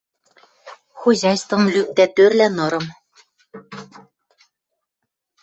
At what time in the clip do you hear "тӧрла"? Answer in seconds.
2.15-2.47